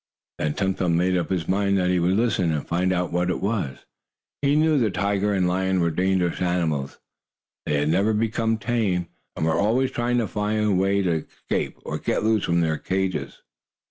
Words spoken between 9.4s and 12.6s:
were always trying to find a way to escape, or get loose